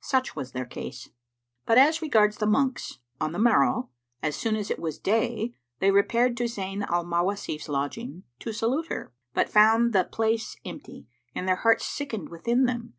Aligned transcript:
Such 0.00 0.34
was 0.34 0.52
their 0.52 0.64
case; 0.64 1.10
but 1.66 1.76
as 1.76 2.00
regards 2.00 2.38
the 2.38 2.46
monks, 2.46 2.98
on 3.20 3.32
the 3.32 3.38
morrow, 3.38 3.90
as 4.22 4.34
soon 4.34 4.56
as 4.56 4.70
it 4.70 4.78
was 4.78 4.98
day 4.98 5.52
they 5.80 5.90
repaired 5.90 6.34
to 6.38 6.44
Zayn 6.44 6.80
al 6.88 7.04
Mawasif's 7.04 7.68
lodging, 7.68 8.22
to 8.38 8.54
salute 8.54 8.86
her, 8.86 9.12
but 9.34 9.50
found 9.50 9.92
the 9.92 10.04
place 10.04 10.56
empty, 10.64 11.08
and 11.34 11.46
their 11.46 11.56
hearts 11.56 11.84
sickened 11.84 12.30
within 12.30 12.64
them. 12.64 12.94